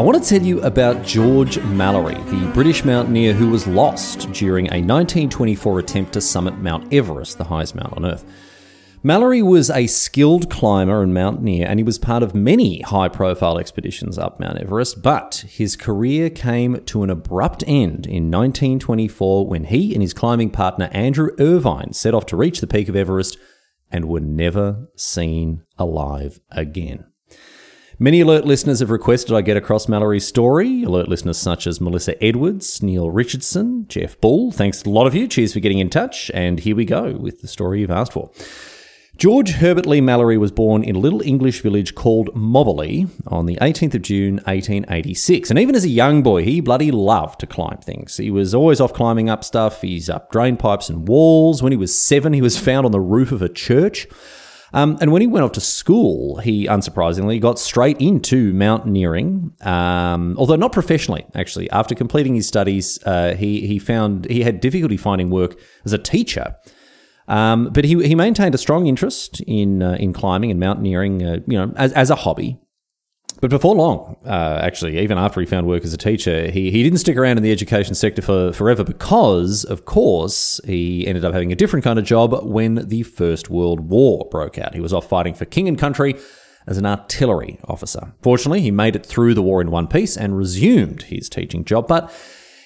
I 0.00 0.02
want 0.02 0.24
to 0.24 0.26
tell 0.26 0.40
you 0.40 0.62
about 0.62 1.04
George 1.04 1.58
Mallory, 1.62 2.14
the 2.14 2.50
British 2.54 2.86
mountaineer 2.86 3.34
who 3.34 3.50
was 3.50 3.66
lost 3.66 4.32
during 4.32 4.64
a 4.68 4.80
1924 4.80 5.78
attempt 5.78 6.14
to 6.14 6.22
summit 6.22 6.56
Mount 6.56 6.90
Everest, 6.90 7.36
the 7.36 7.44
highest 7.44 7.74
mountain 7.74 8.04
on 8.04 8.10
Earth. 8.10 8.24
Mallory 9.02 9.40
was 9.40 9.70
a 9.70 9.86
skilled 9.86 10.50
climber 10.50 11.02
and 11.02 11.14
mountaineer, 11.14 11.66
and 11.66 11.78
he 11.78 11.82
was 11.82 11.98
part 11.98 12.22
of 12.22 12.34
many 12.34 12.82
high 12.82 13.08
profile 13.08 13.56
expeditions 13.56 14.18
up 14.18 14.38
Mount 14.38 14.58
Everest, 14.58 15.00
but 15.00 15.42
his 15.48 15.74
career 15.74 16.28
came 16.28 16.84
to 16.84 17.02
an 17.02 17.08
abrupt 17.08 17.64
end 17.66 18.06
in 18.06 18.30
1924 18.30 19.46
when 19.46 19.64
he 19.64 19.94
and 19.94 20.02
his 20.02 20.12
climbing 20.12 20.50
partner 20.50 20.90
Andrew 20.92 21.30
Irvine 21.38 21.94
set 21.94 22.12
off 22.12 22.26
to 22.26 22.36
reach 22.36 22.60
the 22.60 22.66
peak 22.66 22.90
of 22.90 22.96
Everest 22.96 23.38
and 23.90 24.04
were 24.04 24.20
never 24.20 24.88
seen 24.96 25.62
alive 25.78 26.38
again. 26.50 27.06
Many 27.98 28.20
alert 28.20 28.44
listeners 28.44 28.80
have 28.80 28.90
requested 28.90 29.34
I 29.34 29.40
get 29.40 29.56
across 29.56 29.88
Mallory's 29.88 30.26
story. 30.26 30.82
Alert 30.82 31.08
listeners 31.08 31.38
such 31.38 31.66
as 31.66 31.80
Melissa 31.80 32.22
Edwards, 32.22 32.82
Neil 32.82 33.10
Richardson, 33.10 33.86
Jeff 33.88 34.20
Bull. 34.20 34.52
Thanks 34.52 34.82
a 34.84 34.90
lot 34.90 35.06
of 35.06 35.14
you. 35.14 35.26
Cheers 35.26 35.54
for 35.54 35.60
getting 35.60 35.78
in 35.78 35.88
touch. 35.88 36.30
And 36.34 36.60
here 36.60 36.76
we 36.76 36.84
go 36.84 37.12
with 37.12 37.40
the 37.40 37.48
story 37.48 37.80
you've 37.80 37.90
asked 37.90 38.12
for. 38.12 38.30
George 39.20 39.50
Herbert 39.50 39.84
Leigh 39.84 40.00
Mallory 40.00 40.38
was 40.38 40.50
born 40.50 40.82
in 40.82 40.96
a 40.96 40.98
little 40.98 41.20
English 41.20 41.60
village 41.60 41.94
called 41.94 42.34
Mobberley 42.34 43.06
on 43.26 43.44
the 43.44 43.56
18th 43.56 43.96
of 43.96 44.00
June 44.00 44.36
1886. 44.46 45.50
And 45.50 45.58
even 45.58 45.74
as 45.74 45.84
a 45.84 45.90
young 45.90 46.22
boy, 46.22 46.42
he 46.42 46.62
bloody 46.62 46.90
loved 46.90 47.38
to 47.40 47.46
climb 47.46 47.76
things. 47.82 48.16
He 48.16 48.30
was 48.30 48.54
always 48.54 48.80
off 48.80 48.94
climbing 48.94 49.28
up 49.28 49.44
stuff. 49.44 49.82
He's 49.82 50.08
up 50.08 50.32
drain 50.32 50.56
pipes 50.56 50.88
and 50.88 51.06
walls. 51.06 51.62
When 51.62 51.70
he 51.70 51.76
was 51.76 52.02
seven, 52.02 52.32
he 52.32 52.40
was 52.40 52.58
found 52.58 52.86
on 52.86 52.92
the 52.92 53.00
roof 53.00 53.30
of 53.30 53.42
a 53.42 53.50
church. 53.50 54.06
Um, 54.72 54.96
and 55.02 55.12
when 55.12 55.20
he 55.20 55.28
went 55.28 55.44
off 55.44 55.52
to 55.52 55.60
school, 55.60 56.38
he 56.38 56.66
unsurprisingly 56.66 57.42
got 57.42 57.58
straight 57.58 58.00
into 58.00 58.54
mountaineering, 58.54 59.52
um, 59.60 60.34
although 60.38 60.56
not 60.56 60.72
professionally. 60.72 61.26
Actually, 61.34 61.68
after 61.72 61.94
completing 61.94 62.36
his 62.36 62.48
studies, 62.48 62.98
uh, 63.04 63.34
he 63.34 63.66
he 63.66 63.78
found 63.78 64.30
he 64.30 64.44
had 64.44 64.60
difficulty 64.60 64.96
finding 64.96 65.28
work 65.28 65.60
as 65.84 65.92
a 65.92 65.98
teacher. 65.98 66.56
Um, 67.30 67.70
but 67.72 67.84
he, 67.84 68.06
he 68.06 68.16
maintained 68.16 68.56
a 68.56 68.58
strong 68.58 68.88
interest 68.88 69.40
in 69.42 69.82
uh, 69.82 69.92
in 70.00 70.12
climbing 70.12 70.50
and 70.50 70.58
mountaineering, 70.58 71.22
uh, 71.22 71.38
you 71.46 71.56
know, 71.56 71.72
as, 71.76 71.92
as 71.92 72.10
a 72.10 72.16
hobby. 72.16 72.58
But 73.40 73.50
before 73.50 73.74
long, 73.74 74.16
uh, 74.26 74.58
actually, 74.60 74.98
even 74.98 75.16
after 75.16 75.40
he 75.40 75.46
found 75.46 75.66
work 75.66 75.84
as 75.84 75.94
a 75.94 75.96
teacher, 75.96 76.50
he, 76.50 76.70
he 76.70 76.82
didn't 76.82 76.98
stick 76.98 77.16
around 77.16 77.38
in 77.38 77.42
the 77.42 77.52
education 77.52 77.94
sector 77.94 78.20
for 78.20 78.52
forever 78.52 78.84
because, 78.84 79.64
of 79.64 79.86
course, 79.86 80.60
he 80.66 81.06
ended 81.06 81.24
up 81.24 81.32
having 81.32 81.52
a 81.52 81.54
different 81.54 81.84
kind 81.84 81.98
of 81.98 82.04
job 82.04 82.34
when 82.44 82.74
the 82.88 83.02
First 83.04 83.48
World 83.48 83.80
War 83.88 84.28
broke 84.30 84.58
out. 84.58 84.74
He 84.74 84.80
was 84.80 84.92
off 84.92 85.08
fighting 85.08 85.32
for 85.32 85.46
king 85.46 85.68
and 85.68 85.78
country 85.78 86.16
as 86.66 86.76
an 86.76 86.84
artillery 86.84 87.58
officer. 87.64 88.12
Fortunately, 88.20 88.60
he 88.60 88.70
made 88.70 88.96
it 88.96 89.06
through 89.06 89.34
the 89.34 89.42
war 89.42 89.62
in 89.62 89.70
one 89.70 89.86
piece 89.86 90.16
and 90.16 90.36
resumed 90.36 91.02
his 91.02 91.30
teaching 91.30 91.64
job, 91.64 91.88
but 91.88 92.12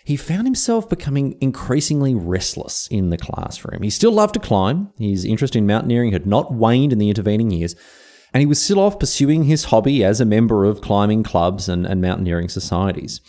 he 0.05 0.17
found 0.17 0.47
himself 0.47 0.89
becoming 0.89 1.37
increasingly 1.41 2.15
restless 2.15 2.87
in 2.89 3.11
the 3.11 3.19
classroom. 3.19 3.83
He 3.83 3.91
still 3.91 4.13
loved 4.13 4.35
to 4.35 4.41
climb. 4.41 4.91
His 4.99 5.25
interest 5.25 5.57
in 5.57 5.67
mountaineering 5.67 6.13
had 6.13 6.27
not 6.27 6.53
waned 6.53 6.93
in 6.93 6.99
the 6.99 7.09
intervening 7.09 7.51
years 7.51 7.75
and 8.35 8.41
he 8.41 8.47
was 8.47 8.61
still 8.61 8.81
off 8.81 8.99
pursuing 8.99 9.45
his 9.45 9.67
hobby 9.67 10.05
as 10.05 10.21
a 10.21 10.25
member 10.25 10.65
of 10.65 10.81
climbing 10.81 11.23
clubs 11.23 11.69
and, 11.69 11.87
and 11.87 12.03
mountaineering 12.03 12.49
societies. 12.49 13.21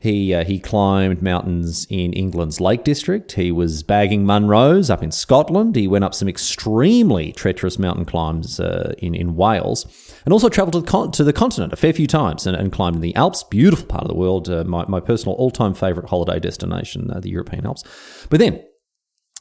He, 0.00 0.32
uh, 0.32 0.44
he 0.44 0.60
climbed 0.60 1.22
mountains 1.22 1.86
in 1.90 2.12
England's 2.12 2.60
Lake 2.60 2.84
District. 2.84 3.32
He 3.32 3.50
was 3.50 3.82
bagging 3.82 4.24
Munros 4.24 4.90
up 4.90 5.02
in 5.02 5.10
Scotland. 5.10 5.74
He 5.74 5.88
went 5.88 6.04
up 6.04 6.14
some 6.14 6.28
extremely 6.28 7.32
treacherous 7.32 7.80
mountain 7.80 8.04
climbs 8.04 8.60
uh, 8.60 8.94
in, 8.98 9.14
in 9.14 9.34
Wales 9.34 9.86
and 10.24 10.32
also 10.32 10.48
travelled 10.48 10.74
to 10.74 10.80
the, 10.80 10.86
con- 10.86 11.10
to 11.12 11.24
the 11.24 11.32
continent 11.32 11.72
a 11.72 11.76
fair 11.76 11.92
few 11.92 12.06
times 12.06 12.46
and, 12.46 12.56
and 12.56 12.72
climbed 12.72 12.96
in 12.96 13.02
the 13.02 13.16
Alps, 13.16 13.42
beautiful 13.42 13.86
part 13.86 14.02
of 14.04 14.08
the 14.08 14.14
world, 14.14 14.48
uh, 14.48 14.62
my, 14.64 14.84
my 14.86 15.00
personal 15.00 15.34
all 15.34 15.50
time 15.50 15.74
favourite 15.74 16.08
holiday 16.08 16.38
destination, 16.38 17.10
uh, 17.10 17.18
the 17.18 17.30
European 17.30 17.66
Alps. 17.66 17.82
But 18.30 18.38
then 18.38 18.62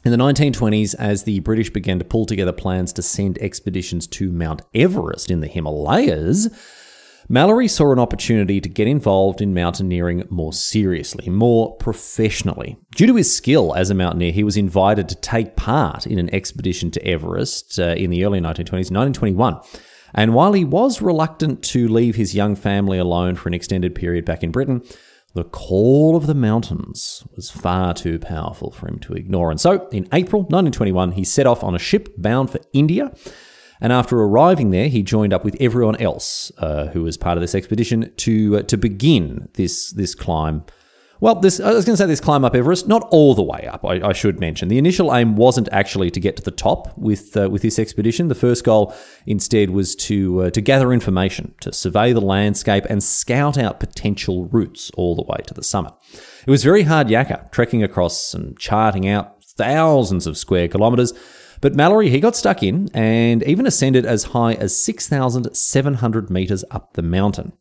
in 0.05 0.11
the 0.11 0.17
1920s, 0.17 0.95
as 0.95 1.23
the 1.23 1.39
British 1.41 1.69
began 1.69 1.99
to 1.99 2.05
pull 2.05 2.25
together 2.25 2.51
plans 2.51 2.93
to 2.93 3.01
send 3.01 3.37
expeditions 3.39 4.07
to 4.07 4.31
Mount 4.31 4.61
Everest 4.73 5.29
in 5.29 5.41
the 5.41 5.47
Himalayas, 5.47 6.47
Mallory 7.29 7.67
saw 7.67 7.91
an 7.91 7.99
opportunity 7.99 8.61
to 8.61 8.69
get 8.69 8.87
involved 8.87 9.41
in 9.41 9.53
mountaineering 9.53 10.23
more 10.29 10.53
seriously, 10.53 11.29
more 11.29 11.75
professionally. 11.75 12.77
Due 12.95 13.07
to 13.07 13.15
his 13.15 13.35
skill 13.35 13.75
as 13.75 13.89
a 13.89 13.95
mountaineer, 13.95 14.31
he 14.31 14.45
was 14.45 14.55
invited 14.55 15.09
to 15.09 15.15
take 15.15 15.57
part 15.57 16.07
in 16.07 16.19
an 16.19 16.33
expedition 16.33 16.89
to 16.91 17.05
Everest 17.05 17.79
uh, 17.79 17.95
in 17.97 18.11
the 18.11 18.23
early 18.23 18.39
1920s, 18.39 18.91
1921. 18.91 19.59
And 20.13 20.33
while 20.33 20.53
he 20.53 20.63
was 20.63 21.01
reluctant 21.01 21.63
to 21.65 21.89
leave 21.89 22.15
his 22.15 22.33
young 22.33 22.55
family 22.55 22.97
alone 22.97 23.35
for 23.35 23.49
an 23.49 23.53
extended 23.53 23.93
period 23.93 24.23
back 24.23 24.41
in 24.41 24.51
Britain, 24.51 24.81
the 25.33 25.43
call 25.43 26.15
of 26.15 26.27
the 26.27 26.33
mountains 26.33 27.27
was 27.35 27.51
far 27.51 27.93
too 27.93 28.19
powerful 28.19 28.71
for 28.71 28.87
him 28.87 28.99
to 28.99 29.13
ignore. 29.13 29.51
And 29.51 29.59
so, 29.59 29.87
in 29.89 30.07
April 30.13 30.43
1921, 30.43 31.11
he 31.11 31.25
set 31.25 31.45
off 31.45 31.61
on 31.61 31.75
a 31.75 31.79
ship 31.79 32.09
bound 32.17 32.51
for 32.51 32.59
India. 32.71 33.11
And 33.79 33.93
after 33.93 34.19
arriving 34.19 34.71
there, 34.71 34.89
he 34.89 35.03
joined 35.03 35.33
up 35.33 35.43
with 35.43 35.55
everyone 35.59 35.97
else 35.97 36.51
uh, 36.57 36.87
who 36.87 37.03
was 37.03 37.17
part 37.17 37.37
of 37.37 37.41
this 37.41 37.55
expedition 37.55 38.11
to 38.17 38.57
uh, 38.57 38.61
to 38.63 38.77
begin 38.77 39.49
this 39.53 39.91
this 39.91 40.15
climb 40.15 40.65
well, 41.19 41.35
this 41.35 41.59
I 41.59 41.73
was 41.73 41.85
going 41.85 41.95
to 41.95 41.97
say 41.97 42.05
this 42.05 42.21
climb 42.21 42.45
up 42.45 42.55
Everest, 42.55 42.87
not 42.87 43.07
all 43.09 43.33
the 43.33 43.41
way 43.41 43.67
up. 43.67 43.83
I, 43.83 44.09
I 44.09 44.13
should 44.13 44.39
mention 44.39 44.67
the 44.67 44.77
initial 44.77 45.15
aim 45.15 45.35
wasn't 45.35 45.67
actually 45.71 46.11
to 46.11 46.19
get 46.19 46.37
to 46.37 46.43
the 46.43 46.51
top 46.51 46.95
with 46.97 47.35
uh, 47.35 47.49
with 47.49 47.63
this 47.63 47.79
expedition. 47.79 48.27
The 48.27 48.35
first 48.35 48.63
goal 48.63 48.93
instead 49.25 49.71
was 49.71 49.95
to 49.95 50.43
uh, 50.43 50.49
to 50.51 50.61
gather 50.61 50.93
information, 50.93 51.55
to 51.61 51.73
survey 51.73 52.13
the 52.13 52.21
landscape, 52.21 52.85
and 52.85 53.03
scout 53.03 53.57
out 53.57 53.79
potential 53.79 54.45
routes 54.47 54.91
all 54.95 55.15
the 55.15 55.23
way 55.23 55.39
to 55.47 55.53
the 55.53 55.63
summit. 55.63 55.93
It 56.45 56.51
was 56.51 56.63
very 56.63 56.83
hard 56.83 57.07
yakka, 57.07 57.51
trekking 57.51 57.81
across 57.81 58.33
and 58.33 58.57
charting 58.59 59.07
out 59.07 59.43
thousands 59.43 60.27
of 60.27 60.37
square 60.37 60.67
kilometres. 60.67 61.13
But 61.61 61.75
Mallory, 61.75 62.09
he 62.09 62.19
got 62.19 62.35
stuck 62.35 62.63
in 62.63 62.89
and 62.93 63.43
even 63.43 63.65
ascended 63.65 64.05
as 64.05 64.25
high 64.25 64.53
as 64.53 64.81
6,700 64.83 66.29
metres 66.29 66.63
up 66.71 66.93
the 66.93 67.01
mountain. 67.01 67.53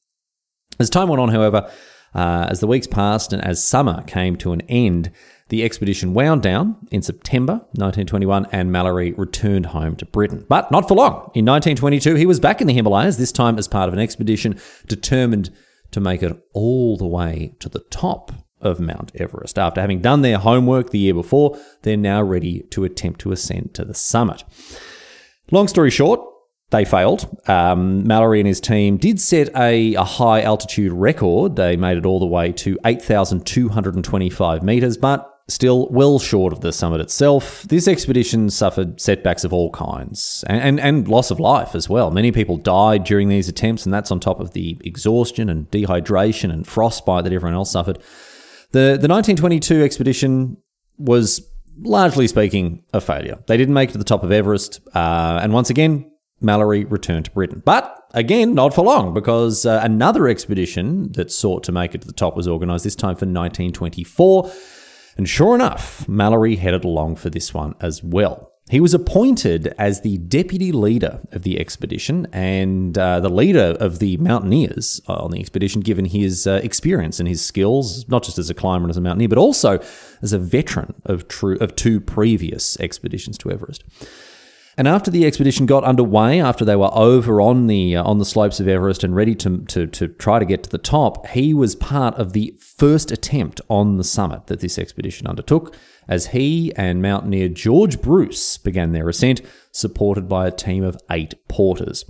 As 0.79 0.91
time 0.91 1.09
went 1.09 1.21
on, 1.21 1.31
however, 1.31 1.71
uh, 2.15 2.47
as 2.51 2.61
the 2.61 2.67
weeks 2.67 2.87
passed 2.87 3.33
and 3.33 3.43
as 3.45 3.67
summer 3.67 4.03
came 4.07 4.37
to 4.37 4.53
an 4.53 4.63
end, 4.63 5.11
the 5.49 5.63
expedition 5.63 6.13
wound 6.13 6.43
down 6.43 6.77
in 6.91 7.03
September 7.03 7.55
1921 7.75 8.47
and 8.53 8.73
Mallory 8.73 9.13
returned 9.13 9.67
home 9.67 9.97
to 9.97 10.07
Britain. 10.07 10.45
But 10.49 10.71
not 10.71 10.89
for 10.89 10.95
long. 10.95 11.31
In 11.35 11.45
1922, 11.45 12.15
he 12.17 12.27
was 12.27 12.41
back 12.41 12.61
in 12.61 12.67
the 12.67 12.75
Himalayas, 12.75 13.17
this 13.17 13.33
time 13.33 13.59
as 13.59 13.69
part 13.69 13.89
of 13.89 13.95
an 13.95 14.01
expedition 14.01 14.59
determined 14.87 15.51
to 15.93 16.01
make 16.01 16.23
it 16.23 16.37
all 16.53 16.97
the 16.97 17.07
way 17.07 17.55
to 17.61 17.69
the 17.69 17.85
top 17.91 18.33
of 18.67 18.81
Mount 18.81 19.13
Everest. 19.15 19.59
After 19.59 19.81
having 19.81 20.01
done 20.01 20.23
their 20.23 20.39
homework 20.39 20.91
the 20.91 20.99
year 20.99 21.15
before, 21.15 21.59
they're 21.83 21.97
now 21.97 22.23
ready 22.23 22.61
to 22.71 22.85
attempt 22.85 23.21
to 23.21 23.33
ascend 23.33 23.75
to 23.75 23.85
the 23.85 23.95
summit. 23.95 24.45
Long 25.51 25.69
story 25.69 25.91
short, 25.91 26.21
they 26.71 26.85
failed. 26.85 27.39
Um, 27.49 28.07
Mallory 28.07 28.41
and 28.41 28.49
his 28.49 28.61
team 28.61 28.97
did 28.97 29.21
set 29.21 29.55
a, 29.57 29.95
a, 29.95 30.03
high 30.03 30.43
altitude 30.43 30.93
record. 30.93 31.57
They 31.57 31.77
made 31.77 31.97
it 31.97 32.05
all 32.05 32.19
the 32.19 32.27
way 32.27 32.51
to 32.53 32.79
8,225 32.85 34.63
meters, 34.65 34.97
but 34.97 35.33
still 35.49 35.89
well 35.91 36.19
short 36.19 36.53
of 36.53 36.61
the 36.61 36.73
summit 36.73 37.01
itself. 37.01 37.63
This 37.63 37.87
expedition 37.87 38.51
suffered 38.51 39.01
setbacks 39.01 39.45
of 39.45 39.53
all 39.53 39.71
kinds 39.71 40.45
and, 40.49 40.61
and, 40.61 40.81
and, 40.81 41.09
loss 41.09 41.31
of 41.31 41.39
life 41.39 41.75
as 41.75 41.89
well. 41.89 42.11
Many 42.11 42.33
people 42.33 42.57
died 42.57 43.05
during 43.05 43.29
these 43.29 43.49
attempts, 43.49 43.87
and 43.87 43.95
that's 43.95 44.11
on 44.11 44.19
top 44.19 44.41
of 44.41 44.53
the 44.53 44.77
exhaustion 44.85 45.49
and 45.49 45.71
dehydration 45.71 46.53
and 46.53 46.67
frostbite 46.67 47.25
that 47.25 47.33
everyone 47.33 47.55
else 47.55 47.71
suffered. 47.71 48.01
The, 48.77 48.99
the 49.01 49.09
1922 49.09 49.83
expedition 49.83 50.59
was, 50.99 51.41
largely 51.79 52.29
speaking, 52.29 52.85
a 52.93 53.01
failure. 53.01 53.39
They 53.47 53.57
didn't 53.57 53.73
make 53.73 53.89
it 53.89 53.93
to 53.93 53.99
the 53.99 54.05
top 54.05 54.23
of 54.23 54.31
Everest, 54.31 54.81
uh, 54.95 55.41
and 55.43 55.55
once 55.55 55.71
again, 55.71 56.11
Mallory 56.43 56.85
returned 56.85 57.25
to 57.25 57.31
Britain. 57.31 57.63
But 57.65 57.99
again, 58.13 58.53
not 58.53 58.75
for 58.75 58.85
long, 58.85 59.15
because 59.15 59.65
uh, 59.65 59.81
another 59.83 60.29
expedition 60.29 61.11
that 61.13 61.33
sought 61.33 61.65
to 61.65 61.73
make 61.73 61.95
it 61.95 62.03
to 62.03 62.07
the 62.07 62.13
top 62.13 62.37
was 62.37 62.47
organised 62.47 62.85
this 62.85 62.95
time 62.95 63.15
for 63.15 63.25
1924. 63.25 64.53
And 65.17 65.27
sure 65.27 65.55
enough, 65.55 66.07
Mallory 66.07 66.57
headed 66.57 66.85
along 66.85 67.17
for 67.17 67.31
this 67.31 67.55
one 67.55 67.77
as 67.81 68.05
well. 68.05 68.53
He 68.69 68.81
was 68.81 68.95
appointed 68.95 69.73
as 69.79 70.01
the 70.01 70.19
deputy 70.19 70.73
leader 70.73 71.21
of 71.31 71.45
the 71.45 71.61
expedition 71.61 72.27
and 72.33 72.99
uh, 72.99 73.21
the 73.21 73.29
leader 73.29 73.77
of 73.79 74.01
the 74.01 74.17
mountaineers 74.17 75.01
uh, 75.09 75.15
on 75.15 75.31
the 75.31 75.39
expedition, 75.39 75.83
given 75.83 76.05
his 76.05 76.49
uh, 76.49 76.61
experience 76.65 77.21
and 77.21 77.29
his 77.29 77.45
skills, 77.45 78.09
not 78.09 78.25
just 78.25 78.39
as 78.39 78.51
a 78.51 78.55
climber 78.55 78.87
and 78.87 78.91
as 78.91 78.97
a 78.97 79.01
mountaineer, 79.01 79.29
but 79.29 79.39
also 79.39 79.79
as 80.21 80.33
a 80.33 80.39
veteran 80.39 80.95
of, 81.05 81.29
true, 81.29 81.57
of 81.61 81.77
two 81.77 82.01
previous 82.01 82.77
expeditions 82.81 83.39
to 83.39 83.53
Everest. 83.53 83.85
And 84.79 84.87
after 84.87 85.11
the 85.11 85.25
expedition 85.25 85.65
got 85.67 85.85
underway, 85.85 86.41
after 86.41 86.65
they 86.65 86.77
were 86.77 86.91
over 86.93 87.41
on 87.41 87.67
the 87.67 87.97
uh, 87.97 88.03
on 88.03 88.19
the 88.19 88.27
slopes 88.27 88.61
of 88.61 88.69
Everest 88.69 89.03
and 89.03 89.17
ready 89.17 89.35
to, 89.37 89.59
to 89.69 89.87
to 89.87 90.09
try 90.09 90.39
to 90.39 90.45
get 90.45 90.63
to 90.65 90.71
the 90.71 90.77
top, 90.77 91.27
he 91.29 91.55
was 91.55 91.75
part 91.75 92.15
of 92.17 92.35
the 92.35 92.55
first 92.61 93.11
attempt 93.11 93.61
on 93.71 93.97
the 93.97 94.05
summit 94.05 94.49
that 94.49 94.61
this 94.61 94.79
expedition 94.79 95.27
undertook, 95.27 95.75
as 96.09 96.29
he 96.29 96.73
and 96.77 97.03
mountaineer 97.03 97.49
George 97.49 98.01
Bruce 98.01 98.59
began 98.59 98.93
their 98.93 99.09
ascent, 99.09 99.41
supported 99.73 100.29
by 100.29 100.47
a 100.47 100.53
team 100.53 100.85
of 100.85 100.97
eight 101.11 101.35
porters. 101.49 102.05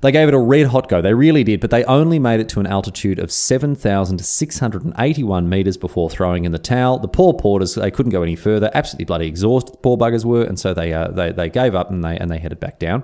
They 0.00 0.12
gave 0.12 0.28
it 0.28 0.34
a 0.34 0.38
red 0.38 0.68
hot 0.68 0.88
go. 0.88 1.02
They 1.02 1.14
really 1.14 1.42
did, 1.42 1.58
but 1.60 1.70
they 1.70 1.82
only 1.84 2.20
made 2.20 2.40
it 2.40 2.48
to 2.50 2.60
an 2.60 2.66
altitude 2.66 3.18
of 3.18 3.32
7,681 3.32 5.48
metres 5.48 5.76
before 5.76 6.08
throwing 6.08 6.44
in 6.44 6.52
the 6.52 6.58
towel. 6.58 7.00
The 7.00 7.08
poor 7.08 7.34
porters, 7.34 7.74
they 7.74 7.90
couldn't 7.90 8.12
go 8.12 8.22
any 8.22 8.36
further, 8.36 8.70
absolutely 8.74 9.06
bloody 9.06 9.26
exhausted, 9.26 9.74
the 9.74 9.78
poor 9.78 9.96
buggers 9.96 10.24
were, 10.24 10.44
and 10.44 10.56
so 10.58 10.72
they, 10.72 10.92
uh, 10.92 11.08
they, 11.08 11.32
they 11.32 11.48
gave 11.48 11.74
up 11.74 11.90
and 11.90 12.04
they, 12.04 12.16
and 12.16 12.30
they 12.30 12.38
headed 12.38 12.60
back 12.60 12.78
down. 12.78 13.02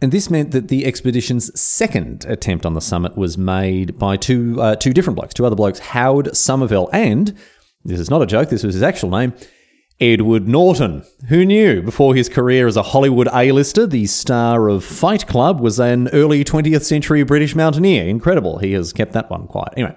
And 0.00 0.10
this 0.10 0.30
meant 0.30 0.50
that 0.50 0.68
the 0.68 0.84
expedition's 0.84 1.60
second 1.60 2.24
attempt 2.26 2.66
on 2.66 2.74
the 2.74 2.80
summit 2.80 3.16
was 3.16 3.38
made 3.38 3.96
by 3.98 4.16
two, 4.16 4.60
uh, 4.60 4.74
two 4.74 4.92
different 4.92 5.14
blokes, 5.16 5.32
two 5.32 5.46
other 5.46 5.54
blokes, 5.54 5.78
Howard 5.78 6.26
Somervell 6.28 6.88
and, 6.92 7.38
this 7.84 8.00
is 8.00 8.10
not 8.10 8.22
a 8.22 8.26
joke, 8.26 8.48
this 8.48 8.62
was 8.62 8.74
his 8.74 8.82
actual 8.82 9.10
name, 9.10 9.32
Edward 10.00 10.48
Norton. 10.48 11.04
Who 11.28 11.44
knew? 11.44 11.82
Before 11.82 12.14
his 12.14 12.28
career 12.28 12.66
as 12.66 12.76
a 12.76 12.82
Hollywood 12.82 13.28
A-lister, 13.32 13.86
the 13.86 14.06
star 14.06 14.68
of 14.68 14.84
Fight 14.84 15.26
Club 15.26 15.60
was 15.60 15.78
an 15.78 16.08
early 16.08 16.44
20th 16.44 16.82
century 16.82 17.22
British 17.22 17.54
mountaineer. 17.54 18.08
Incredible. 18.08 18.58
He 18.58 18.72
has 18.72 18.92
kept 18.92 19.12
that 19.12 19.30
one 19.30 19.46
quiet. 19.46 19.74
Anyway, 19.76 19.96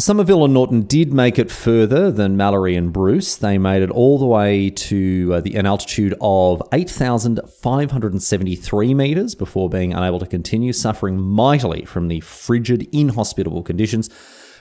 Somervell 0.00 0.44
and 0.44 0.52
Norton 0.52 0.82
did 0.82 1.12
make 1.12 1.38
it 1.38 1.50
further 1.50 2.10
than 2.10 2.36
Mallory 2.36 2.76
and 2.76 2.92
Bruce. 2.92 3.36
They 3.36 3.58
made 3.58 3.82
it 3.82 3.90
all 3.90 4.18
the 4.18 4.26
way 4.26 4.68
to 4.68 5.34
uh, 5.34 5.40
the, 5.40 5.54
an 5.54 5.66
altitude 5.66 6.14
of 6.20 6.62
8,573 6.72 8.94
metres 8.94 9.34
before 9.34 9.70
being 9.70 9.94
unable 9.94 10.18
to 10.18 10.26
continue, 10.26 10.72
suffering 10.72 11.20
mightily 11.20 11.84
from 11.84 12.08
the 12.08 12.20
frigid, 12.20 12.88
inhospitable 12.92 13.62
conditions 13.62 14.10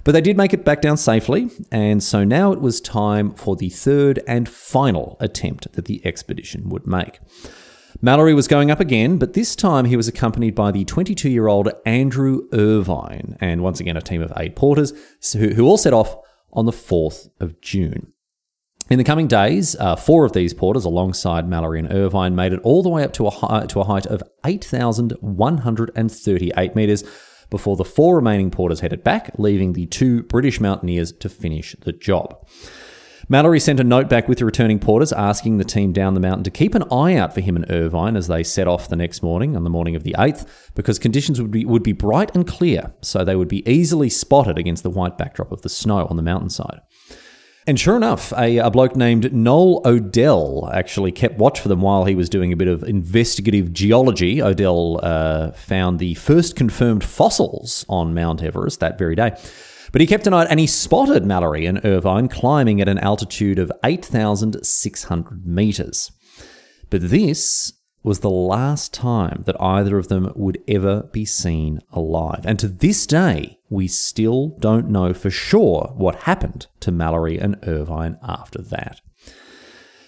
but 0.03 0.11
they 0.11 0.21
did 0.21 0.37
make 0.37 0.53
it 0.53 0.65
back 0.65 0.81
down 0.81 0.97
safely, 0.97 1.49
and 1.71 2.03
so 2.03 2.23
now 2.23 2.51
it 2.51 2.61
was 2.61 2.81
time 2.81 3.33
for 3.33 3.55
the 3.55 3.69
third 3.69 4.21
and 4.27 4.49
final 4.49 5.17
attempt 5.19 5.71
that 5.73 5.85
the 5.85 6.05
expedition 6.05 6.69
would 6.69 6.85
make. 6.85 7.19
Mallory 8.01 8.33
was 8.33 8.49
going 8.49 8.69
up 8.69 8.81
again, 8.81 9.17
but 9.17 9.31
this 9.33 9.55
time 9.55 9.85
he 9.85 9.95
was 9.95 10.09
accompanied 10.09 10.55
by 10.55 10.71
the 10.71 10.83
22 10.83 11.29
year 11.29 11.47
old 11.47 11.71
Andrew 11.85 12.49
Irvine, 12.51 13.37
and 13.39 13.63
once 13.63 13.79
again 13.79 13.95
a 13.95 14.01
team 14.01 14.21
of 14.21 14.33
eight 14.35 14.57
porters 14.57 14.91
who, 15.31 15.65
all 15.65 15.77
set 15.77 15.93
off 15.93 16.17
on 16.51 16.65
the 16.65 16.73
4th 16.73 17.29
of 17.39 17.61
June. 17.61 18.11
In 18.89 18.97
the 18.97 19.05
coming 19.05 19.27
days, 19.27 19.77
uh, 19.77 19.95
four 19.95 20.25
of 20.25 20.33
these 20.33 20.53
porters, 20.53 20.83
alongside 20.83 21.47
Mallory 21.47 21.79
and 21.79 21.93
Irvine, 21.93 22.35
made 22.35 22.51
it 22.51 22.59
all 22.63 22.83
the 22.83 22.89
way 22.89 23.05
up 23.05 23.13
to 23.13 23.27
a, 23.27 23.29
high, 23.29 23.65
to 23.67 23.79
a 23.79 23.85
height 23.85 24.05
of 24.05 24.21
8,138 24.45 26.75
metres 26.75 27.05
before 27.49 27.75
the 27.75 27.85
four 27.85 28.15
remaining 28.15 28.51
porters 28.51 28.79
headed 28.79 29.03
back, 29.03 29.31
leaving 29.37 29.73
the 29.73 29.85
two 29.87 30.23
British 30.23 30.59
mountaineers 30.59 31.11
to 31.11 31.29
finish 31.29 31.75
the 31.81 31.91
job. 31.91 32.45
Mallory 33.29 33.59
sent 33.59 33.79
a 33.79 33.85
note 33.85 34.09
back 34.09 34.27
with 34.27 34.39
the 34.39 34.45
returning 34.45 34.79
porters 34.79 35.13
asking 35.13 35.57
the 35.57 35.63
team 35.63 35.93
down 35.93 36.13
the 36.13 36.19
mountain 36.19 36.43
to 36.43 36.51
keep 36.51 36.75
an 36.75 36.83
eye 36.91 37.15
out 37.15 37.33
for 37.33 37.39
him 37.39 37.55
and 37.55 37.69
Irvine 37.71 38.17
as 38.17 38.27
they 38.27 38.43
set 38.43 38.67
off 38.67 38.89
the 38.89 38.97
next 38.97 39.23
morning, 39.23 39.55
on 39.55 39.63
the 39.63 39.69
morning 39.69 39.95
of 39.95 40.03
the 40.03 40.15
8th, 40.17 40.45
because 40.75 40.99
conditions 40.99 41.41
would 41.41 41.51
be, 41.51 41.63
would 41.63 41.83
be 41.83 41.93
bright 41.93 42.35
and 42.35 42.45
clear, 42.45 42.93
so 43.01 43.23
they 43.23 43.35
would 43.35 43.47
be 43.47 43.67
easily 43.69 44.09
spotted 44.09 44.57
against 44.57 44.83
the 44.83 44.89
white 44.89 45.17
backdrop 45.17 45.53
of 45.53 45.61
the 45.61 45.69
snow 45.69 46.05
on 46.09 46.17
the 46.17 46.23
mountainside. 46.23 46.81
And 47.65 47.79
sure 47.79 47.95
enough, 47.95 48.33
a, 48.33 48.57
a, 48.57 48.69
bloke 48.69 48.95
named 48.95 49.33
Noel 49.33 49.81
Odell 49.85 50.69
actually 50.73 51.13
kept 51.13 51.37
watch 51.37 51.61
for 51.61 51.69
them 51.69 51.81
while 51.81 52.03
he 52.03 52.13
was 52.13 52.27
doing 52.27 52.51
a 52.51 52.57
bit 52.57 52.67
of 52.67 52.83
investigative 52.83 53.71
geology. 53.71 54.41
Odell 54.41 54.99
uh, 55.01 55.51
found 55.51 55.99
the 55.99 56.13
first 56.15 56.57
confirmed 56.57 57.05
fossils 57.05 57.85
on 57.87 58.13
Mount 58.13 58.43
Everest 58.43 58.81
that 58.81 58.97
very 58.97 59.15
day. 59.15 59.31
But 59.93 60.01
he 60.01 60.07
kept 60.07 60.27
an 60.27 60.33
eye 60.33 60.45
and 60.45 60.59
he 60.59 60.67
spotted 60.67 61.25
Mallory 61.25 61.65
and 61.65 61.79
Irvine 61.85 62.27
climbing 62.27 62.81
at 62.81 62.89
an 62.89 62.97
altitude 62.97 63.59
of 63.59 63.71
8,600 63.83 65.45
metres. 65.45 66.11
But 66.89 67.09
this 67.09 67.71
was 68.03 68.19
the 68.19 68.29
last 68.29 68.93
time 68.93 69.43
that 69.45 69.59
either 69.61 69.97
of 69.97 70.09
them 70.09 70.31
would 70.35 70.61
ever 70.67 71.03
be 71.13 71.23
seen 71.23 71.81
alive. 71.91 72.41
And 72.45 72.59
to 72.59 72.67
this 72.67 73.07
day, 73.07 73.59
we 73.69 73.87
still 73.87 74.49
don't 74.59 74.89
know 74.89 75.13
for 75.13 75.29
sure 75.29 75.93
what 75.95 76.23
happened 76.23 76.67
to 76.81 76.91
Mallory 76.91 77.39
and 77.39 77.57
Irvine 77.63 78.17
after 78.21 78.61
that. 78.61 78.99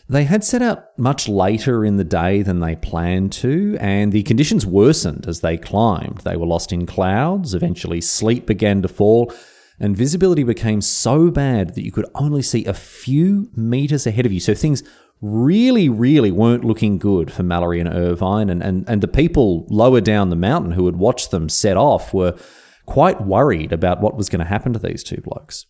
They 0.07 0.25
had 0.25 0.43
set 0.43 0.61
out 0.61 0.97
much 0.99 1.27
later 1.27 1.83
in 1.83 1.97
the 1.97 2.03
day 2.03 2.43
than 2.43 2.59
they 2.59 2.75
planned 2.75 3.31
to, 3.33 3.75
and 3.79 4.11
the 4.11 4.21
conditions 4.21 4.63
worsened 4.65 5.25
as 5.27 5.41
they 5.41 5.57
climbed. 5.57 6.19
They 6.19 6.35
were 6.35 6.45
lost 6.45 6.71
in 6.71 6.85
clouds, 6.85 7.55
eventually, 7.55 8.01
sleet 8.01 8.45
began 8.45 8.83
to 8.83 8.87
fall, 8.87 9.33
and 9.79 9.95
visibility 9.95 10.43
became 10.43 10.81
so 10.81 11.29
bad 11.29 11.75
that 11.75 11.83
you 11.83 11.91
could 11.91 12.05
only 12.15 12.41
see 12.41 12.65
a 12.65 12.73
few 12.73 13.49
meters 13.55 14.07
ahead 14.07 14.25
of 14.25 14.31
you. 14.31 14.39
So 14.39 14.53
things 14.53 14.83
really, 15.21 15.89
really 15.89 16.31
weren't 16.31 16.63
looking 16.63 16.97
good 16.97 17.31
for 17.31 17.43
Mallory 17.43 17.79
and 17.79 17.93
Irvine. 17.93 18.49
And, 18.49 18.63
and, 18.63 18.87
and 18.87 19.01
the 19.01 19.07
people 19.07 19.65
lower 19.69 20.01
down 20.01 20.29
the 20.29 20.35
mountain 20.35 20.71
who 20.71 20.85
had 20.85 20.95
watched 20.95 21.31
them 21.31 21.49
set 21.49 21.77
off 21.77 22.13
were 22.13 22.37
quite 22.85 23.21
worried 23.21 23.73
about 23.73 24.01
what 24.01 24.15
was 24.15 24.29
going 24.29 24.39
to 24.39 24.45
happen 24.45 24.73
to 24.73 24.79
these 24.79 25.03
two 25.03 25.21
blokes. 25.21 25.65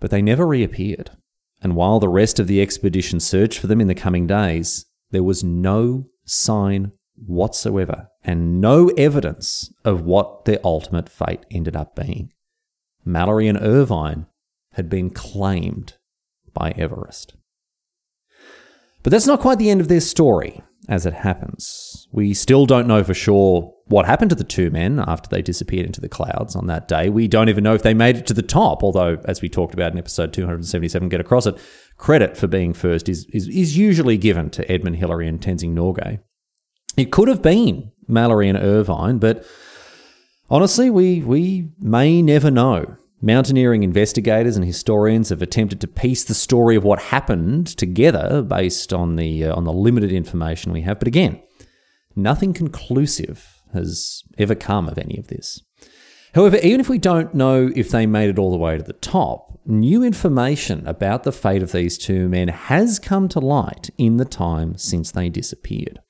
But 0.00 0.10
they 0.10 0.22
never 0.22 0.46
reappeared. 0.46 1.10
And 1.62 1.76
while 1.76 2.00
the 2.00 2.08
rest 2.08 2.38
of 2.38 2.46
the 2.46 2.60
expedition 2.60 3.20
searched 3.20 3.58
for 3.58 3.68
them 3.68 3.80
in 3.80 3.88
the 3.88 3.94
coming 3.94 4.26
days, 4.26 4.86
there 5.10 5.22
was 5.22 5.44
no 5.44 6.06
sign 6.24 6.92
whatsoever 7.16 8.08
and 8.22 8.60
no 8.60 8.88
evidence 8.98 9.72
of 9.84 10.02
what 10.02 10.44
their 10.44 10.58
ultimate 10.64 11.08
fate 11.08 11.46
ended 11.50 11.76
up 11.76 11.94
being. 11.94 12.32
Mallory 13.04 13.48
and 13.48 13.58
Irvine 13.60 14.26
had 14.72 14.88
been 14.88 15.10
claimed 15.10 15.94
by 16.52 16.70
Everest. 16.72 17.34
But 19.02 19.10
that's 19.10 19.26
not 19.26 19.40
quite 19.40 19.58
the 19.58 19.70
end 19.70 19.80
of 19.80 19.88
their 19.88 20.00
story, 20.00 20.62
as 20.88 21.04
it 21.04 21.12
happens. 21.12 22.08
We 22.10 22.32
still 22.32 22.64
don't 22.64 22.88
know 22.88 23.04
for 23.04 23.12
sure 23.12 23.74
what 23.86 24.06
happened 24.06 24.30
to 24.30 24.36
the 24.36 24.44
two 24.44 24.70
men 24.70 25.02
after 25.06 25.28
they 25.28 25.42
disappeared 25.42 25.84
into 25.84 26.00
the 26.00 26.08
clouds 26.08 26.56
on 26.56 26.68
that 26.68 26.88
day. 26.88 27.10
We 27.10 27.28
don't 27.28 27.50
even 27.50 27.62
know 27.62 27.74
if 27.74 27.82
they 27.82 27.92
made 27.92 28.16
it 28.16 28.26
to 28.28 28.34
the 28.34 28.42
top, 28.42 28.82
although, 28.82 29.18
as 29.26 29.42
we 29.42 29.50
talked 29.50 29.74
about 29.74 29.92
in 29.92 29.98
episode 29.98 30.32
277, 30.32 31.10
Get 31.10 31.20
Across 31.20 31.46
It, 31.46 31.58
credit 31.98 32.36
for 32.36 32.46
being 32.46 32.72
first 32.72 33.08
is, 33.08 33.26
is, 33.26 33.46
is 33.48 33.76
usually 33.76 34.16
given 34.16 34.48
to 34.50 34.70
Edmund 34.70 34.96
Hillary 34.96 35.28
and 35.28 35.40
Tenzing 35.40 35.74
Norgay. 35.74 36.20
It 36.96 37.12
could 37.12 37.28
have 37.28 37.42
been 37.42 37.92
Mallory 38.08 38.48
and 38.48 38.58
Irvine, 38.58 39.18
but 39.18 39.44
honestly, 40.50 40.90
we, 40.90 41.20
we 41.20 41.70
may 41.78 42.22
never 42.22 42.50
know. 42.50 42.96
Mountaineering 43.20 43.82
investigators 43.82 44.56
and 44.56 44.66
historians 44.66 45.30
have 45.30 45.40
attempted 45.40 45.80
to 45.80 45.86
piece 45.86 46.24
the 46.24 46.34
story 46.34 46.76
of 46.76 46.84
what 46.84 46.98
happened 46.98 47.66
together 47.68 48.42
based 48.42 48.92
on 48.92 49.16
the 49.16 49.46
uh, 49.46 49.54
on 49.54 49.64
the 49.64 49.72
limited 49.72 50.12
information 50.12 50.72
we 50.72 50.82
have, 50.82 50.98
but 50.98 51.08
again, 51.08 51.42
nothing 52.14 52.52
conclusive 52.52 53.62
has 53.72 54.22
ever 54.36 54.54
come 54.54 54.88
of 54.88 54.98
any 54.98 55.16
of 55.16 55.28
this. 55.28 55.62
However, 56.34 56.58
even 56.58 56.80
if 56.80 56.88
we 56.88 56.98
don't 56.98 57.34
know 57.34 57.70
if 57.74 57.90
they 57.90 58.06
made 58.06 58.28
it 58.28 58.38
all 58.38 58.50
the 58.50 58.58
way 58.58 58.76
to 58.76 58.82
the 58.82 58.92
top, 58.92 59.60
new 59.64 60.02
information 60.02 60.86
about 60.86 61.22
the 61.22 61.32
fate 61.32 61.62
of 61.62 61.72
these 61.72 61.96
two 61.96 62.28
men 62.28 62.48
has 62.48 62.98
come 62.98 63.28
to 63.28 63.40
light 63.40 63.88
in 63.96 64.16
the 64.16 64.24
time 64.24 64.76
since 64.76 65.12
they 65.12 65.28
disappeared. 65.28 66.00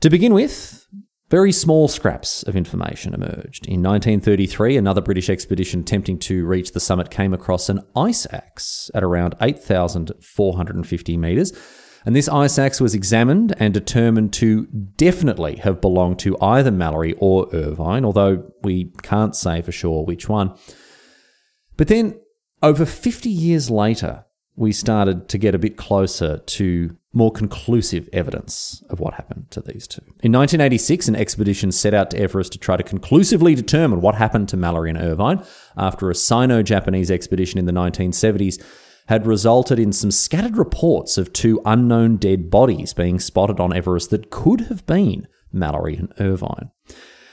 To 0.00 0.10
begin 0.10 0.32
with, 0.32 0.81
very 1.32 1.50
small 1.50 1.88
scraps 1.88 2.42
of 2.42 2.56
information 2.56 3.14
emerged. 3.14 3.66
In 3.66 3.82
1933, 3.82 4.76
another 4.76 5.00
British 5.00 5.30
expedition 5.30 5.80
attempting 5.80 6.18
to 6.18 6.44
reach 6.44 6.72
the 6.72 6.78
summit 6.78 7.10
came 7.10 7.32
across 7.32 7.70
an 7.70 7.80
ice 7.96 8.26
axe 8.32 8.90
at 8.94 9.02
around 9.02 9.34
8,450 9.40 11.16
metres. 11.16 11.54
And 12.04 12.14
this 12.14 12.28
ice 12.28 12.58
axe 12.58 12.82
was 12.82 12.94
examined 12.94 13.54
and 13.58 13.72
determined 13.72 14.34
to 14.34 14.66
definitely 14.66 15.56
have 15.56 15.80
belonged 15.80 16.18
to 16.18 16.36
either 16.42 16.70
Mallory 16.70 17.14
or 17.18 17.48
Irvine, 17.54 18.04
although 18.04 18.52
we 18.62 18.92
can't 19.00 19.34
say 19.34 19.62
for 19.62 19.72
sure 19.72 20.04
which 20.04 20.28
one. 20.28 20.54
But 21.78 21.88
then, 21.88 22.20
over 22.62 22.84
50 22.84 23.30
years 23.30 23.70
later, 23.70 24.26
we 24.54 24.70
started 24.70 25.30
to 25.30 25.38
get 25.38 25.54
a 25.54 25.58
bit 25.58 25.78
closer 25.78 26.36
to 26.36 26.94
more 27.12 27.30
conclusive 27.30 28.08
evidence 28.12 28.82
of 28.88 28.98
what 28.98 29.14
happened 29.14 29.50
to 29.50 29.60
these 29.60 29.86
two. 29.86 30.02
In 30.22 30.32
1986, 30.32 31.08
an 31.08 31.16
expedition 31.16 31.70
set 31.70 31.92
out 31.92 32.10
to 32.10 32.18
Everest 32.18 32.52
to 32.52 32.58
try 32.58 32.76
to 32.76 32.82
conclusively 32.82 33.54
determine 33.54 34.00
what 34.00 34.14
happened 34.14 34.48
to 34.48 34.56
Mallory 34.56 34.90
and 34.90 34.98
Irvine 34.98 35.44
after 35.76 36.10
a 36.10 36.14
Sino 36.14 36.62
Japanese 36.62 37.10
expedition 37.10 37.58
in 37.58 37.66
the 37.66 37.72
1970s 37.72 38.62
had 39.06 39.26
resulted 39.26 39.78
in 39.78 39.92
some 39.92 40.10
scattered 40.10 40.56
reports 40.56 41.18
of 41.18 41.32
two 41.32 41.60
unknown 41.66 42.16
dead 42.16 42.50
bodies 42.50 42.94
being 42.94 43.18
spotted 43.18 43.60
on 43.60 43.72
Everest 43.72 44.10
that 44.10 44.30
could 44.30 44.62
have 44.62 44.86
been 44.86 45.26
Mallory 45.52 45.96
and 45.96 46.12
Irvine. 46.18 46.70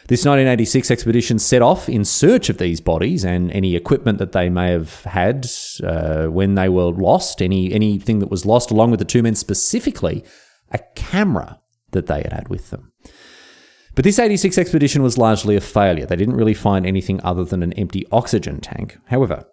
This 0.09 0.25
1986 0.25 0.89
expedition 0.89 1.37
set 1.37 1.61
off 1.61 1.87
in 1.87 2.03
search 2.03 2.49
of 2.49 2.57
these 2.57 2.81
bodies 2.81 3.23
and 3.23 3.51
any 3.51 3.75
equipment 3.75 4.17
that 4.17 4.31
they 4.31 4.49
may 4.49 4.71
have 4.71 5.03
had 5.03 5.45
uh, 5.83 6.25
when 6.25 6.55
they 6.55 6.67
were 6.67 6.91
lost, 6.91 7.43
any 7.43 7.71
anything 7.71 8.17
that 8.17 8.31
was 8.31 8.43
lost 8.43 8.71
along 8.71 8.89
with 8.89 8.97
the 8.97 9.05
two 9.05 9.21
men, 9.21 9.35
specifically 9.35 10.23
a 10.71 10.79
camera 10.95 11.61
that 11.91 12.07
they 12.07 12.23
had 12.23 12.33
had 12.33 12.49
with 12.49 12.71
them. 12.71 12.91
But 13.93 14.03
this 14.03 14.17
86 14.17 14.57
expedition 14.57 15.03
was 15.03 15.19
largely 15.19 15.55
a 15.55 15.61
failure. 15.61 16.07
They 16.07 16.15
didn't 16.15 16.37
really 16.37 16.55
find 16.55 16.87
anything 16.87 17.21
other 17.23 17.43
than 17.43 17.61
an 17.61 17.73
empty 17.73 18.03
oxygen 18.11 18.61
tank. 18.61 18.97
However, 19.09 19.45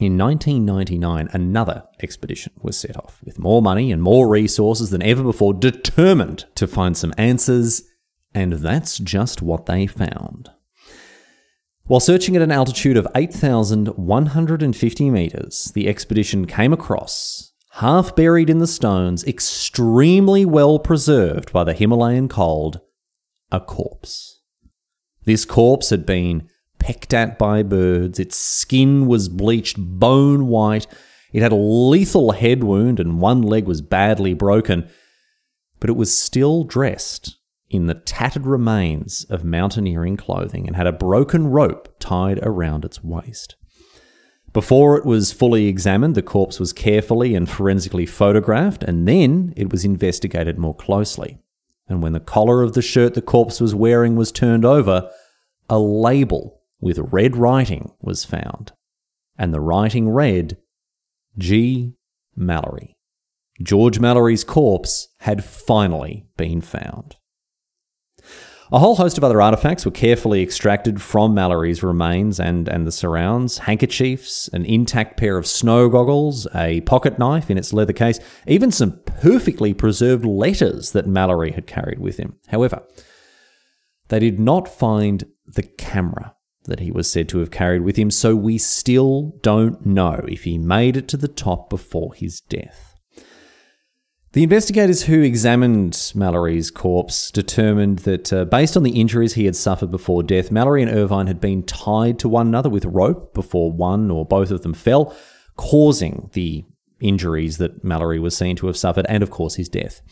in 0.00 0.16
1999, 0.16 1.28
another 1.32 1.84
expedition 2.02 2.54
was 2.62 2.78
set 2.78 2.96
off 2.96 3.20
with 3.22 3.38
more 3.38 3.60
money 3.60 3.92
and 3.92 4.02
more 4.02 4.26
resources 4.26 4.88
than 4.88 5.02
ever 5.02 5.22
before, 5.22 5.52
determined 5.52 6.46
to 6.54 6.66
find 6.66 6.96
some 6.96 7.12
answers 7.18 7.82
and 8.36 8.52
that's 8.52 8.98
just 8.98 9.40
what 9.40 9.64
they 9.64 9.86
found. 9.86 10.50
While 11.86 12.00
searching 12.00 12.36
at 12.36 12.42
an 12.42 12.52
altitude 12.52 12.98
of 12.98 13.08
8,150 13.14 15.10
metres, 15.10 15.72
the 15.74 15.88
expedition 15.88 16.46
came 16.46 16.74
across, 16.74 17.52
half 17.70 18.14
buried 18.14 18.50
in 18.50 18.58
the 18.58 18.66
stones, 18.66 19.24
extremely 19.24 20.44
well 20.44 20.78
preserved 20.78 21.50
by 21.50 21.64
the 21.64 21.72
Himalayan 21.72 22.28
cold, 22.28 22.80
a 23.50 23.58
corpse. 23.58 24.42
This 25.24 25.46
corpse 25.46 25.88
had 25.88 26.04
been 26.04 26.50
pecked 26.78 27.14
at 27.14 27.38
by 27.38 27.62
birds, 27.62 28.20
its 28.20 28.36
skin 28.36 29.06
was 29.06 29.30
bleached 29.30 29.78
bone 29.78 30.48
white, 30.48 30.86
it 31.32 31.40
had 31.40 31.52
a 31.52 31.56
lethal 31.56 32.32
head 32.32 32.62
wound, 32.62 33.00
and 33.00 33.18
one 33.18 33.40
leg 33.40 33.66
was 33.66 33.80
badly 33.80 34.34
broken, 34.34 34.90
but 35.80 35.88
it 35.88 35.96
was 35.96 36.16
still 36.16 36.64
dressed 36.64 37.36
in 37.76 37.86
the 37.86 37.94
tattered 37.94 38.46
remains 38.46 39.24
of 39.30 39.44
mountaineering 39.44 40.16
clothing 40.16 40.66
and 40.66 40.74
had 40.74 40.86
a 40.86 40.92
broken 40.92 41.46
rope 41.48 41.94
tied 41.98 42.40
around 42.42 42.84
its 42.84 43.04
waist. 43.04 43.56
Before 44.52 44.96
it 44.96 45.04
was 45.04 45.32
fully 45.32 45.66
examined, 45.66 46.14
the 46.14 46.22
corpse 46.22 46.58
was 46.58 46.72
carefully 46.72 47.34
and 47.34 47.48
forensically 47.48 48.06
photographed, 48.06 48.82
and 48.82 49.06
then 49.06 49.52
it 49.54 49.70
was 49.70 49.84
investigated 49.84 50.58
more 50.58 50.74
closely. 50.74 51.38
And 51.88 52.02
when 52.02 52.12
the 52.12 52.20
collar 52.20 52.62
of 52.62 52.72
the 52.72 52.82
shirt 52.82 53.14
the 53.14 53.22
corpse 53.22 53.60
was 53.60 53.74
wearing 53.74 54.16
was 54.16 54.32
turned 54.32 54.64
over, 54.64 55.10
a 55.68 55.78
label 55.78 56.62
with 56.80 56.98
red 56.98 57.36
writing 57.36 57.92
was 58.00 58.24
found. 58.24 58.72
And 59.38 59.52
the 59.52 59.60
writing 59.60 60.08
read 60.08 60.56
G. 61.36 61.94
Mallory. 62.34 62.96
George 63.62 63.98
Mallory's 63.98 64.44
corpse 64.44 65.08
had 65.20 65.44
finally 65.44 66.26
been 66.36 66.60
found. 66.60 67.16
A 68.72 68.80
whole 68.80 68.96
host 68.96 69.16
of 69.16 69.22
other 69.22 69.40
artifacts 69.40 69.84
were 69.84 69.92
carefully 69.92 70.42
extracted 70.42 71.00
from 71.00 71.34
Mallory's 71.34 71.84
remains 71.84 72.40
and, 72.40 72.66
and 72.66 72.84
the 72.84 72.90
surrounds 72.90 73.58
handkerchiefs, 73.58 74.48
an 74.48 74.64
intact 74.64 75.16
pair 75.16 75.36
of 75.36 75.46
snow 75.46 75.88
goggles, 75.88 76.48
a 76.52 76.80
pocket 76.80 77.16
knife 77.16 77.48
in 77.48 77.58
its 77.58 77.72
leather 77.72 77.92
case, 77.92 78.18
even 78.48 78.72
some 78.72 78.98
perfectly 79.04 79.72
preserved 79.72 80.24
letters 80.24 80.90
that 80.92 81.06
Mallory 81.06 81.52
had 81.52 81.68
carried 81.68 82.00
with 82.00 82.16
him. 82.16 82.38
However, 82.48 82.82
they 84.08 84.18
did 84.18 84.40
not 84.40 84.66
find 84.66 85.26
the 85.46 85.62
camera 85.62 86.34
that 86.64 86.80
he 86.80 86.90
was 86.90 87.08
said 87.08 87.28
to 87.28 87.38
have 87.38 87.52
carried 87.52 87.82
with 87.82 87.94
him, 87.94 88.10
so 88.10 88.34
we 88.34 88.58
still 88.58 89.38
don't 89.42 89.86
know 89.86 90.24
if 90.26 90.42
he 90.42 90.58
made 90.58 90.96
it 90.96 91.06
to 91.06 91.16
the 91.16 91.28
top 91.28 91.70
before 91.70 92.14
his 92.14 92.40
death. 92.40 92.95
The 94.36 94.42
investigators 94.42 95.04
who 95.04 95.22
examined 95.22 96.12
Mallory's 96.14 96.70
corpse 96.70 97.30
determined 97.30 98.00
that, 98.00 98.30
uh, 98.30 98.44
based 98.44 98.76
on 98.76 98.82
the 98.82 99.00
injuries 99.00 99.32
he 99.32 99.46
had 99.46 99.56
suffered 99.56 99.90
before 99.90 100.22
death, 100.22 100.50
Mallory 100.50 100.82
and 100.82 100.90
Irvine 100.90 101.26
had 101.26 101.40
been 101.40 101.62
tied 101.62 102.18
to 102.18 102.28
one 102.28 102.46
another 102.46 102.68
with 102.68 102.84
rope 102.84 103.32
before 103.32 103.72
one 103.72 104.10
or 104.10 104.26
both 104.26 104.50
of 104.50 104.60
them 104.60 104.74
fell, 104.74 105.16
causing 105.56 106.28
the 106.34 106.66
injuries 107.00 107.56
that 107.56 107.82
Mallory 107.82 108.18
was 108.18 108.36
seen 108.36 108.56
to 108.56 108.66
have 108.66 108.76
suffered, 108.76 109.06
and 109.08 109.22
of 109.22 109.30
course 109.30 109.54
his 109.54 109.70
death. 109.70 110.02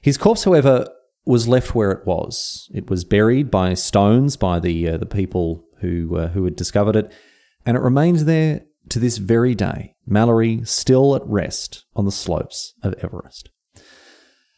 His 0.00 0.16
corpse, 0.16 0.44
however, 0.44 0.88
was 1.26 1.46
left 1.46 1.74
where 1.74 1.90
it 1.90 2.06
was. 2.06 2.70
It 2.72 2.88
was 2.88 3.04
buried 3.04 3.50
by 3.50 3.74
stones 3.74 4.38
by 4.38 4.60
the 4.60 4.88
uh, 4.88 4.96
the 4.96 5.04
people 5.04 5.66
who 5.80 6.16
uh, 6.16 6.28
who 6.28 6.44
had 6.44 6.56
discovered 6.56 6.96
it, 6.96 7.12
and 7.66 7.76
it 7.76 7.82
remains 7.82 8.24
there 8.24 8.62
to 8.90 8.98
this 8.98 9.18
very 9.18 9.54
day, 9.54 9.94
Mallory 10.06 10.62
still 10.64 11.14
at 11.16 11.26
rest 11.26 11.84
on 11.94 12.04
the 12.04 12.12
slopes 12.12 12.74
of 12.82 12.94
Everest. 13.02 13.50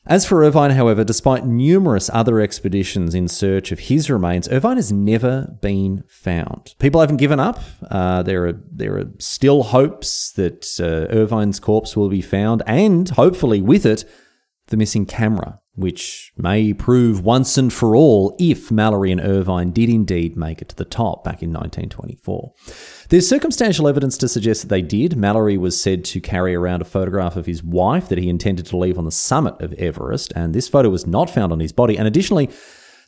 As 0.09 0.25
for 0.25 0.43
Irvine, 0.43 0.71
however, 0.71 1.05
despite 1.05 1.45
numerous 1.45 2.09
other 2.15 2.41
expeditions 2.41 3.15
in 3.15 3.29
search 3.29 3.73
of 3.73 3.79
his 3.79 4.09
remains, 4.09 4.49
Irvine 4.49 4.77
has 4.77 4.91
never 4.91 5.59
been 5.61 6.03
found. 6.09 6.75
People 6.79 7.03
haven't 7.03 7.19
given 7.19 7.39
up. 7.39 7.61
Uh, 7.91 8.23
there 8.23 8.47
are 8.47 8.55
there 8.73 8.97
are 8.97 9.13
still 9.19 9.65
hopes 9.65 10.33
that 10.33 10.67
uh, 10.81 11.15
Irvine's 11.15 11.61
corpse 11.61 11.95
will 11.95 12.09
be 12.09 12.23
found, 12.23 12.63
and 12.67 13.11
hopefully 13.11 13.61
with 13.61 13.85
it, 13.85 14.07
the 14.69 14.79
missing 14.79 15.05
camera 15.05 15.61
which 15.79 16.33
may 16.37 16.73
prove 16.73 17.25
once 17.25 17.57
and 17.57 17.73
for 17.73 17.95
all 17.95 18.35
if 18.39 18.71
Mallory 18.71 19.13
and 19.13 19.21
Irvine 19.21 19.71
did 19.71 19.89
indeed 19.89 20.37
make 20.37 20.61
it 20.61 20.69
to 20.71 20.77
the 20.77 20.85
top 20.85 21.23
back 21.23 21.43
in 21.43 21.51
1924. 21.51 22.53
There's 23.11 23.29
circumstantial 23.29 23.87
evidence 23.87 24.19
to 24.19 24.29
suggest 24.29 24.63
that 24.63 24.69
they 24.69 24.83
did. 24.83 25.17
Mallory 25.17 25.57
was 25.57 25.81
said 25.81 26.05
to 26.07 26.21
carry 26.21 26.55
around 26.55 26.83
a 26.83 26.85
photograph 26.85 27.37
of 27.37 27.47
his 27.47 27.63
wife 27.63 28.09
that 28.09 28.19
he 28.19 28.29
intended 28.29 28.67
to 28.67 28.77
leave 28.77 28.99
on 28.99 29.05
the 29.05 29.13
summit 29.13 29.55
of 29.61 29.73
Everest, 29.75 30.33
and 30.35 30.55
this 30.55 30.69
photo 30.69 30.91
was 30.91 31.07
not 31.07 31.31
found 31.31 31.53
on 31.53 31.61
his 31.61 31.73
body. 31.73 31.97
And 31.97 32.09
additionally, 32.09 32.51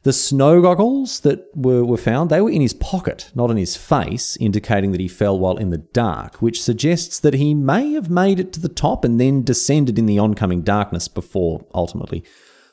the 0.03 0.13
snow 0.15 0.63
goggles 0.63 1.21
that 1.21 1.45
were, 1.55 1.85
were 1.85 1.99
found, 1.99 2.31
they 2.31 2.41
were 2.41 2.51
in 2.51 2.63
his 2.63 2.73
pocket, 2.73 3.31
not 3.35 3.51
in 3.51 3.59
his 3.59 3.77
face, 3.77 4.37
indicating 4.39 4.93
that 4.93 5.01
he 5.01 5.09
fell 5.09 5.39
while 5.39 5.59
in 5.59 5.69
the 5.69 5.79
dark, 5.79 6.37
which 6.37 6.63
suggests 6.63 7.19
that 7.19 7.35
he 7.35 7.53
may 7.53 7.93
have 7.93 8.09
made 8.09 8.41
it 8.41 8.53
to 8.55 8.61
the 8.61 8.69
top 8.71 9.05
and 9.05 9.21
then 9.21 9.43
descended 9.43 9.99
in 9.99 10.07
the 10.07 10.19
oncoming 10.19 10.63
darkness 10.63 11.07
before 11.07 11.67
ultimately 11.75 12.25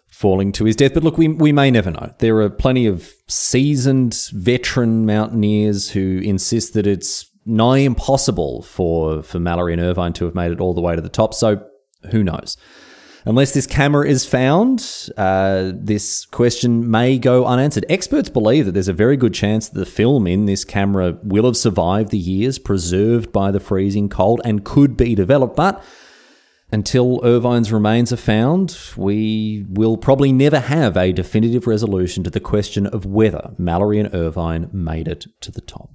falling 0.09 0.51
to 0.53 0.65
his 0.65 0.75
death. 0.75 0.93
But 0.93 1.03
look, 1.03 1.17
we, 1.17 1.27
we 1.27 1.51
may 1.51 1.69
never 1.69 1.91
know. 1.91 2.13
There 2.19 2.39
are 2.41 2.49
plenty 2.49 2.87
of 2.87 3.11
seasoned 3.27 4.17
veteran 4.33 5.05
mountaineers 5.05 5.91
who 5.91 6.19
insist 6.23 6.73
that 6.73 6.87
it's 6.87 7.29
nigh 7.45 7.79
impossible 7.79 8.63
for, 8.63 9.21
for 9.23 9.39
Mallory 9.39 9.73
and 9.73 9.81
Irvine 9.81 10.13
to 10.13 10.25
have 10.25 10.35
made 10.35 10.51
it 10.51 10.59
all 10.59 10.73
the 10.73 10.81
way 10.81 10.95
to 10.95 11.01
the 11.01 11.09
top. 11.09 11.33
So 11.33 11.63
who 12.11 12.23
knows? 12.23 12.57
Unless 13.25 13.53
this 13.53 13.67
camera 13.67 14.07
is 14.07 14.25
found, 14.25 15.09
uh, 15.17 15.73
this 15.75 16.25
question 16.25 16.89
may 16.89 17.17
go 17.17 17.45
unanswered. 17.45 17.85
Experts 17.89 18.29
believe 18.29 18.65
that 18.65 18.71
there's 18.71 18.87
a 18.87 18.93
very 18.93 19.17
good 19.17 19.33
chance 19.33 19.67
that 19.67 19.77
the 19.77 19.85
film 19.85 20.27
in 20.27 20.45
this 20.45 20.63
camera 20.63 21.17
will 21.23 21.43
have 21.43 21.57
survived 21.57 22.11
the 22.11 22.17
years, 22.17 22.57
preserved 22.57 23.33
by 23.33 23.51
the 23.51 23.59
freezing 23.59 24.07
cold, 24.07 24.39
and 24.45 24.63
could 24.63 24.95
be 24.95 25.13
developed. 25.13 25.57
But 25.57 25.83
until 26.71 27.21
Irvine's 27.23 27.71
remains 27.71 28.11
are 28.11 28.17
found, 28.17 28.77
we 28.97 29.65
will 29.69 29.95
probably 29.95 30.33
never 30.33 30.59
have 30.59 30.97
a 30.97 31.13
definitive 31.13 31.65
resolution 31.65 32.23
to 32.23 32.29
the 32.29 32.41
question 32.41 32.85
of 32.85 33.05
whether 33.05 33.51
Mallory 33.57 33.99
and 33.99 34.13
Irvine 34.13 34.69
made 34.73 35.07
it 35.07 35.27
to 35.41 35.51
the 35.51 35.61
top. 35.61 35.91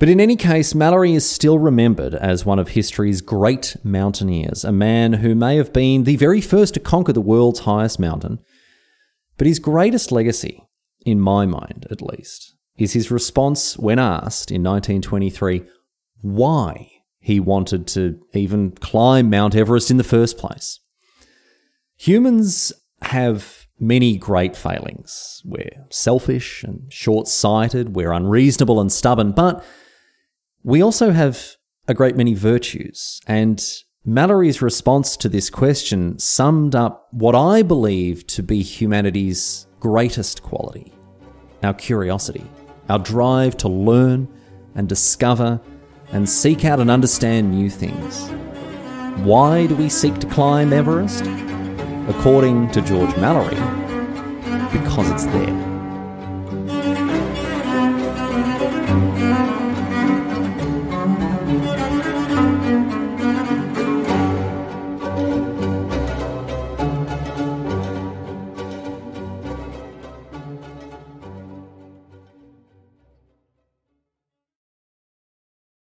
But 0.00 0.08
in 0.08 0.20
any 0.20 0.34
case, 0.34 0.74
Mallory 0.74 1.14
is 1.14 1.28
still 1.28 1.60
remembered 1.60 2.14
as 2.14 2.44
one 2.44 2.58
of 2.58 2.70
history's 2.70 3.20
great 3.20 3.76
mountaineers, 3.84 4.64
a 4.64 4.72
man 4.72 5.14
who 5.14 5.36
may 5.36 5.56
have 5.56 5.72
been 5.72 6.02
the 6.02 6.16
very 6.16 6.40
first 6.40 6.74
to 6.74 6.80
conquer 6.80 7.12
the 7.12 7.20
world's 7.20 7.60
highest 7.60 8.00
mountain. 8.00 8.40
But 9.38 9.46
his 9.46 9.60
greatest 9.60 10.10
legacy, 10.10 10.64
in 11.06 11.20
my 11.20 11.46
mind 11.46 11.86
at 11.92 12.02
least, 12.02 12.54
is 12.76 12.92
his 12.92 13.12
response 13.12 13.78
when 13.78 14.00
asked 14.00 14.50
in 14.50 14.64
1923 14.64 15.62
why 16.22 16.90
he 17.24 17.40
wanted 17.40 17.86
to 17.86 18.20
even 18.34 18.72
climb 18.72 19.30
Mount 19.30 19.54
Everest 19.54 19.90
in 19.90 19.96
the 19.96 20.04
first 20.04 20.36
place. 20.36 20.78
Humans 21.96 22.70
have 23.00 23.66
many 23.80 24.18
great 24.18 24.54
failings. 24.54 25.40
We're 25.42 25.86
selfish 25.88 26.62
and 26.62 26.92
short 26.92 27.26
sighted, 27.26 27.96
we're 27.96 28.12
unreasonable 28.12 28.78
and 28.78 28.92
stubborn, 28.92 29.32
but 29.32 29.64
we 30.62 30.82
also 30.82 31.12
have 31.12 31.56
a 31.88 31.94
great 31.94 32.14
many 32.14 32.34
virtues. 32.34 33.22
And 33.26 33.64
Mallory's 34.04 34.60
response 34.60 35.16
to 35.16 35.30
this 35.30 35.48
question 35.48 36.18
summed 36.18 36.74
up 36.74 37.08
what 37.10 37.34
I 37.34 37.62
believe 37.62 38.26
to 38.26 38.42
be 38.42 38.60
humanity's 38.60 39.66
greatest 39.80 40.42
quality 40.42 40.92
our 41.62 41.72
curiosity, 41.72 42.44
our 42.90 42.98
drive 42.98 43.56
to 43.56 43.68
learn 43.70 44.28
and 44.74 44.86
discover 44.86 45.58
and 46.12 46.28
seek 46.28 46.64
out 46.64 46.80
and 46.80 46.90
understand 46.90 47.50
new 47.50 47.70
things. 47.70 48.28
Why 49.24 49.66
do 49.66 49.74
we 49.74 49.88
seek 49.88 50.18
to 50.18 50.26
climb 50.28 50.72
Everest? 50.72 51.24
According 52.08 52.70
to 52.72 52.82
George 52.82 53.16
Mallory, 53.16 53.54
because 54.70 55.10
it's 55.10 55.26
there. 55.26 55.73